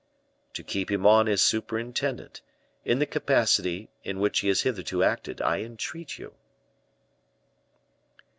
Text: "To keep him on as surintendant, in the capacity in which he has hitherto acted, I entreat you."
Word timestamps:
"To 0.55 0.63
keep 0.63 0.89
him 0.89 1.05
on 1.05 1.27
as 1.27 1.43
surintendant, 1.43 2.41
in 2.83 2.97
the 2.97 3.05
capacity 3.05 3.91
in 4.03 4.19
which 4.19 4.39
he 4.39 4.47
has 4.47 4.61
hitherto 4.61 5.03
acted, 5.03 5.43
I 5.43 5.59
entreat 5.59 6.17
you." 6.17 6.33